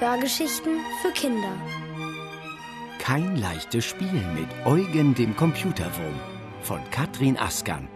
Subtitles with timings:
[0.00, 1.52] Hörgeschichten für Kinder.
[3.00, 6.14] Kein leichtes Spiel mit Eugen dem Computerwurm
[6.62, 7.88] von Katrin Askan.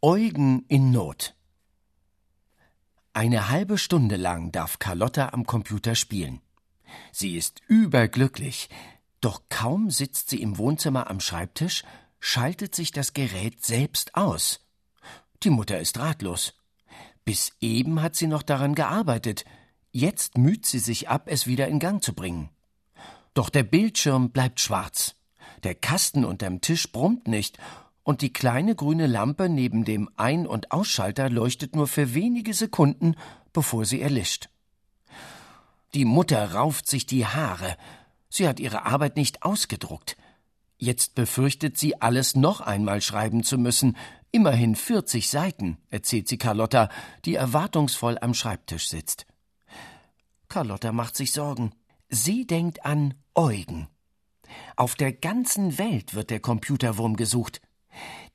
[0.00, 1.34] Eugen in Not.
[3.12, 6.40] Eine halbe Stunde lang darf Carlotta am Computer spielen.
[7.10, 8.68] Sie ist überglücklich,
[9.20, 11.82] doch kaum sitzt sie im Wohnzimmer am Schreibtisch,
[12.20, 14.60] schaltet sich das Gerät selbst aus.
[15.42, 16.54] Die Mutter ist ratlos.
[17.24, 19.44] Bis eben hat sie noch daran gearbeitet,
[19.90, 22.48] jetzt müht sie sich ab, es wieder in Gang zu bringen.
[23.34, 25.16] Doch der Bildschirm bleibt schwarz.
[25.64, 27.58] Der Kasten unterm Tisch brummt nicht
[28.10, 33.14] und die kleine grüne Lampe neben dem Ein- und Ausschalter leuchtet nur für wenige Sekunden,
[33.52, 34.48] bevor sie erlischt.
[35.94, 37.76] Die Mutter rauft sich die Haare.
[38.28, 40.16] Sie hat ihre Arbeit nicht ausgedruckt.
[40.76, 43.96] Jetzt befürchtet sie, alles noch einmal schreiben zu müssen.
[44.32, 46.88] Immerhin 40 Seiten, erzählt sie Carlotta,
[47.24, 49.24] die erwartungsvoll am Schreibtisch sitzt.
[50.48, 51.70] Carlotta macht sich Sorgen.
[52.08, 53.86] Sie denkt an Eugen.
[54.74, 57.60] Auf der ganzen Welt wird der Computerwurm gesucht.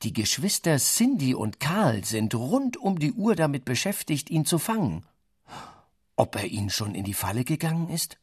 [0.04, 5.06] Die Geschwister Cindy und Karl sind rund um die Uhr damit beschäftigt, ihn zu fangen.
[6.16, 8.18] Ob er ihnen schon in die Falle gegangen ist?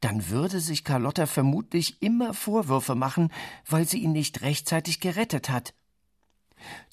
[0.00, 3.30] Dann würde sich Carlotta vermutlich immer Vorwürfe machen,
[3.68, 5.74] weil sie ihn nicht rechtzeitig gerettet hat.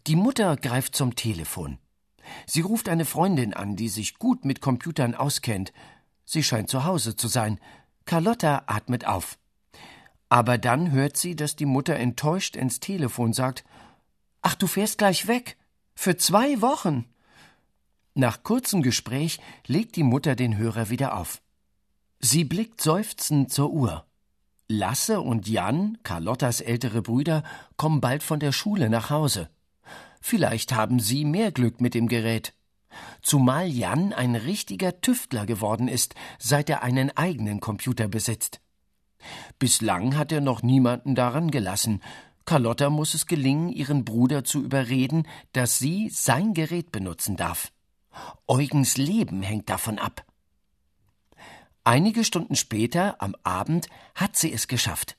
[0.07, 1.79] Die Mutter greift zum Telefon.
[2.45, 5.73] Sie ruft eine Freundin an, die sich gut mit Computern auskennt.
[6.25, 7.59] Sie scheint zu Hause zu sein.
[8.05, 9.39] Carlotta atmet auf.
[10.29, 13.63] Aber dann hört sie, dass die Mutter enttäuscht ins Telefon sagt
[14.41, 15.57] Ach, du fährst gleich weg.
[15.95, 17.05] Für zwei Wochen.
[18.13, 21.41] Nach kurzem Gespräch legt die Mutter den Hörer wieder auf.
[22.19, 24.05] Sie blickt seufzend zur Uhr.
[24.67, 27.43] Lasse und Jan, Carlottas ältere Brüder,
[27.75, 29.49] kommen bald von der Schule nach Hause.
[30.21, 32.53] Vielleicht haben sie mehr Glück mit dem Gerät.
[33.21, 38.61] Zumal Jan ein richtiger Tüftler geworden ist, seit er einen eigenen Computer besitzt.
[39.57, 42.01] Bislang hat er noch niemanden daran gelassen.
[42.49, 47.71] Carlotta muss es gelingen, ihren Bruder zu überreden, dass sie sein Gerät benutzen darf.
[48.47, 50.25] Eugens Leben hängt davon ab.
[51.83, 55.15] Einige Stunden später, am Abend, hat sie es geschafft.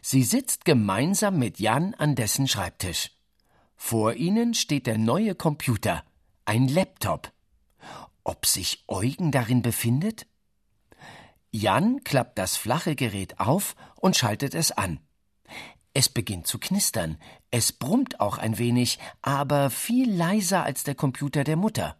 [0.00, 3.10] Sie sitzt gemeinsam mit Jan an dessen Schreibtisch.
[3.74, 6.04] Vor ihnen steht der neue Computer,
[6.44, 7.32] ein Laptop.
[8.22, 10.28] Ob sich Eugen darin befindet?
[11.50, 15.00] Jan klappt das flache Gerät auf und schaltet es an.
[15.92, 17.18] Es beginnt zu knistern.
[17.50, 21.96] Es brummt auch ein wenig, aber viel leiser als der Computer der Mutter.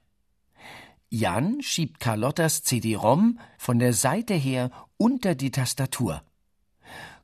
[1.09, 6.23] Jan schiebt Carlottas CD-ROM von der Seite her unter die Tastatur.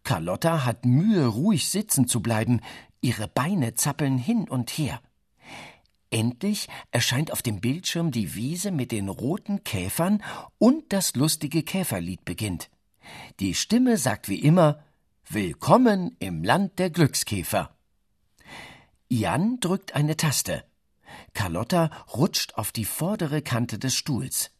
[0.02, 2.60] Carlotta hat Mühe, ruhig sitzen zu bleiben.
[3.00, 5.00] Ihre Beine zappeln hin und her.
[6.10, 10.22] Endlich erscheint auf dem Bildschirm die Wiese mit den roten Käfern
[10.58, 12.70] und das lustige Käferlied beginnt.
[13.38, 14.82] Die Stimme sagt wie immer
[15.28, 17.76] Willkommen im Land der Glückskäfer.
[19.08, 20.62] Jan drückt eine Taste.
[21.34, 24.52] Carlotta rutscht auf die vordere Kante des Stuhls.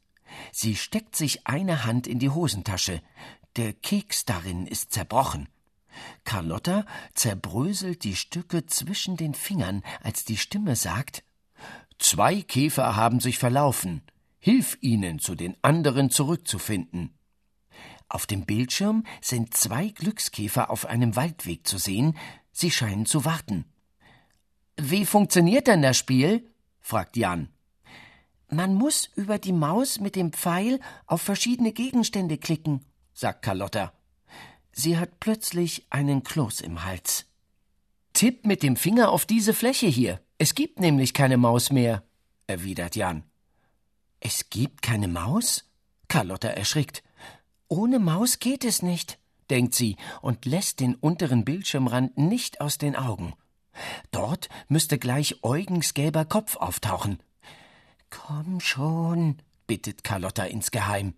[0.51, 3.01] Sie steckt sich eine Hand in die Hosentasche.
[3.55, 5.49] Der Keks darin ist zerbrochen.
[6.25, 6.85] Carlotta
[7.15, 11.23] zerbröselt die Stücke zwischen den Fingern, als die Stimme sagt
[12.01, 14.03] Zwei Käfer haben sich verlaufen.
[14.41, 17.16] Hilf ihnen, zu den anderen zurückzufinden.
[18.09, 22.17] Auf dem Bildschirm sind zwei Glückskäfer auf einem Waldweg zu sehen.
[22.53, 23.65] Sie scheinen zu warten.
[24.77, 26.49] Wie funktioniert denn das Spiel?
[26.81, 27.49] fragt Jan.
[28.49, 33.93] Man muss über die Maus mit dem Pfeil auf verschiedene Gegenstände klicken, sagt Carlotta.
[34.71, 37.27] Sie hat plötzlich einen Kloß im Hals.
[38.13, 40.21] Tipp mit dem Finger auf diese Fläche hier.
[40.39, 42.05] Es gibt nämlich keine Maus mehr,
[42.47, 43.25] erwidert Jan.
[44.21, 45.65] Es gibt keine Maus?
[46.09, 47.03] Carlotta erschrickt.
[47.69, 49.19] Ohne Maus geht es nicht,
[49.51, 53.35] denkt sie und lässt den unteren Bildschirmrand nicht aus den Augen.
[54.11, 57.19] Dort müsste gleich Eugens gelber Kopf auftauchen.
[58.11, 61.15] Komm schon, bittet Carlotta insgeheim.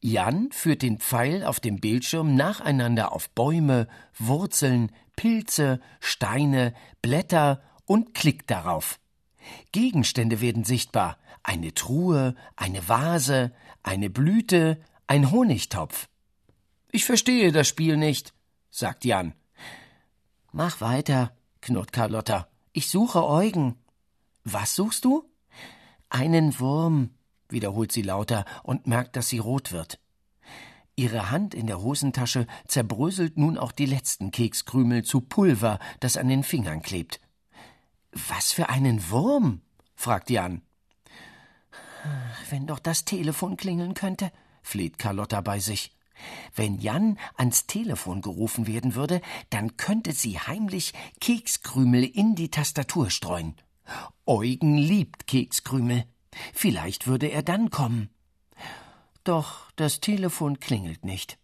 [0.00, 3.88] Jan führt den Pfeil auf dem Bildschirm nacheinander auf Bäume,
[4.18, 8.98] Wurzeln, Pilze, Steine, Blätter und klickt darauf.
[9.72, 11.18] Gegenstände werden sichtbar.
[11.42, 13.52] Eine Truhe, eine Vase,
[13.82, 16.08] eine Blüte, ein Honigtopf.
[16.90, 18.34] Ich verstehe das Spiel nicht,
[18.70, 19.34] sagt Jan.
[20.52, 22.48] Mach weiter, knurrt Carlotta.
[22.72, 23.76] Ich suche Eugen.
[24.44, 25.24] Was suchst du?
[26.08, 27.10] Einen Wurm.
[27.48, 30.00] wiederholt sie lauter und merkt, dass sie rot wird.
[30.96, 36.28] Ihre Hand in der Hosentasche zerbröselt nun auch die letzten Kekskrümel zu Pulver, das an
[36.28, 37.20] den Fingern klebt.
[38.12, 39.60] Was für einen Wurm?
[39.94, 40.62] fragt Jan.
[42.50, 44.32] Wenn doch das Telefon klingeln könnte,
[44.66, 45.92] fleht Carlotta bei sich.
[46.54, 49.20] Wenn Jan ans Telefon gerufen werden würde,
[49.50, 53.54] dann könnte sie heimlich Kekskrümel in die Tastatur streuen.
[54.24, 56.04] Eugen liebt Kekskrümel.
[56.52, 58.10] Vielleicht würde er dann kommen.
[59.24, 61.38] Doch das Telefon klingelt nicht.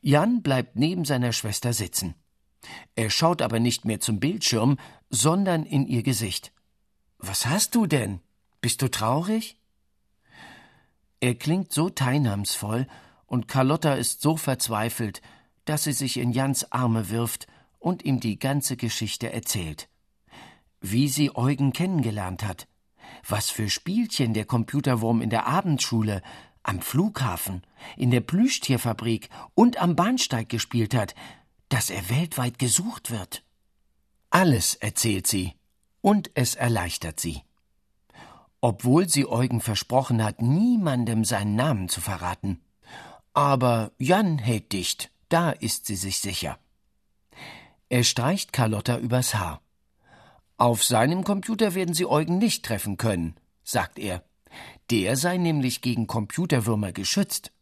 [0.00, 2.14] Jan bleibt neben seiner Schwester sitzen.
[2.94, 4.78] Er schaut aber nicht mehr zum Bildschirm,
[5.10, 6.52] sondern in ihr Gesicht.
[7.18, 8.20] Was hast du denn?
[8.60, 9.58] Bist du traurig?
[11.24, 12.86] Er klingt so teilnahmsvoll,
[13.24, 15.22] und Carlotta ist so verzweifelt,
[15.64, 17.46] dass sie sich in Jans Arme wirft
[17.78, 19.88] und ihm die ganze Geschichte erzählt.
[20.82, 22.68] Wie sie Eugen kennengelernt hat,
[23.26, 26.20] was für Spielchen der Computerwurm in der Abendschule,
[26.62, 27.62] am Flughafen,
[27.96, 31.14] in der Plüschtierfabrik und am Bahnsteig gespielt hat,
[31.70, 33.42] dass er weltweit gesucht wird.
[34.28, 35.54] Alles erzählt sie,
[36.02, 37.40] und es erleichtert sie.
[38.64, 42.62] Obwohl sie Eugen versprochen hat, niemandem seinen Namen zu verraten.
[43.34, 46.58] Aber Jan hält dicht, da ist sie sich sicher.
[47.90, 49.60] Er streicht Carlotta übers Haar.
[50.56, 53.34] Auf seinem Computer werden Sie Eugen nicht treffen können,
[53.64, 54.24] sagt er.
[54.90, 57.52] Der sei nämlich gegen Computerwürmer geschützt.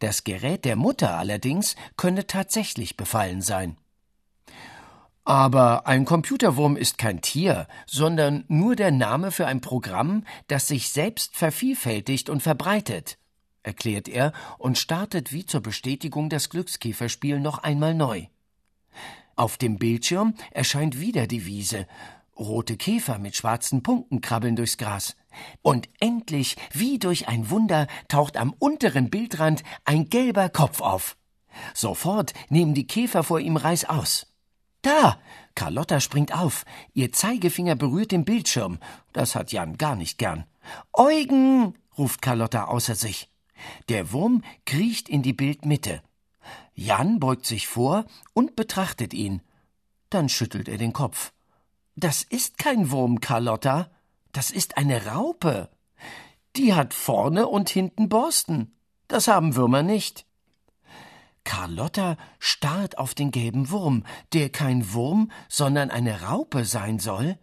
[0.00, 3.78] Das Gerät der Mutter allerdings könne tatsächlich befallen sein.
[5.24, 10.88] Aber ein Computerwurm ist kein Tier, sondern nur der Name für ein Programm, das sich
[10.88, 13.18] selbst vervielfältigt und verbreitet,
[13.62, 18.26] erklärt er und startet wie zur Bestätigung das Glückskäferspiel noch einmal neu.
[19.36, 21.86] Auf dem Bildschirm erscheint wieder die Wiese.
[22.38, 25.16] Rote Käfer mit schwarzen Punkten krabbeln durchs Gras.
[25.62, 31.16] Und endlich, wie durch ein Wunder, taucht am unteren Bildrand ein gelber Kopf auf.
[31.74, 34.29] Sofort nehmen die Käfer vor ihm Reiß aus.
[34.82, 35.18] Da!
[35.54, 36.64] Carlotta springt auf.
[36.94, 38.78] Ihr Zeigefinger berührt den Bildschirm.
[39.12, 40.44] Das hat Jan gar nicht gern.
[40.92, 41.74] Eugen!
[41.98, 43.28] ruft Carlotta außer sich.
[43.88, 46.02] Der Wurm kriecht in die Bildmitte.
[46.74, 49.42] Jan beugt sich vor und betrachtet ihn.
[50.08, 51.32] Dann schüttelt er den Kopf.
[51.96, 53.90] Das ist kein Wurm, Carlotta.
[54.32, 55.68] Das ist eine Raupe.
[56.56, 58.74] Die hat vorne und hinten Borsten.
[59.08, 60.24] Das haben Würmer nicht.
[61.44, 67.38] Carlotta starrt auf den gelben Wurm, der kein Wurm, sondern eine Raupe sein soll.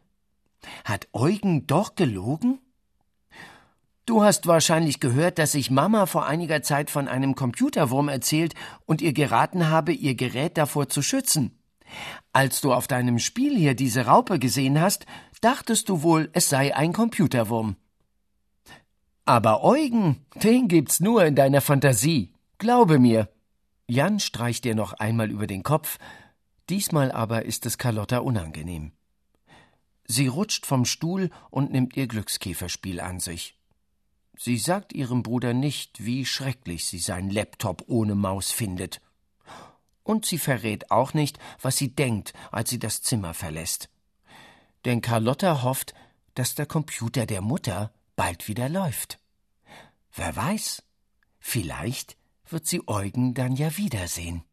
[0.85, 2.59] Hat Eugen doch gelogen?
[4.05, 8.53] Du hast wahrscheinlich gehört, dass ich Mama vor einiger Zeit von einem Computerwurm erzählt
[8.85, 11.59] und ihr geraten habe, ihr Gerät davor zu schützen.
[12.31, 15.05] Als du auf deinem Spiel hier diese Raupe gesehen hast,
[15.41, 17.75] dachtest du wohl, es sei ein Computerwurm.
[19.25, 22.33] Aber Eugen, den gibt's nur in deiner Fantasie.
[22.59, 23.29] Glaube mir.
[23.87, 25.97] Jan streicht dir noch einmal über den Kopf,
[26.69, 28.91] diesmal aber ist es Carlotta unangenehm.
[30.05, 33.57] Sie rutscht vom Stuhl und nimmt ihr Glückskäferspiel an sich.
[34.37, 39.01] Sie sagt ihrem Bruder nicht, wie schrecklich sie seinen Laptop ohne Maus findet.
[40.03, 43.89] Und sie verrät auch nicht, was sie denkt, als sie das Zimmer verlässt.
[44.85, 45.93] Denn Carlotta hofft,
[46.35, 49.19] dass der Computer der Mutter bald wieder läuft.
[50.13, 50.83] Wer weiß,
[51.39, 52.16] vielleicht
[52.49, 54.43] wird sie Eugen dann ja wiedersehen.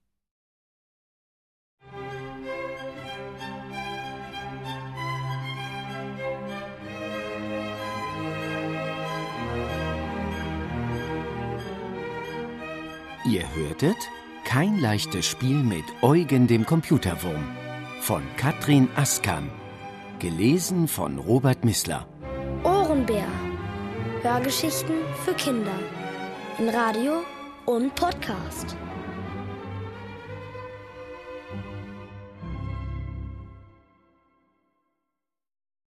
[13.27, 13.97] Ihr hörtet
[14.45, 17.57] kein leichtes Spiel mit Eugen dem Computerwurm
[18.01, 19.51] von Katrin Askan,
[20.19, 22.07] gelesen von Robert Missler.
[22.65, 23.27] Ohrenbär.
[24.23, 25.79] Hörgeschichten für Kinder.
[26.59, 27.25] In Radio
[27.67, 28.77] und Podcast.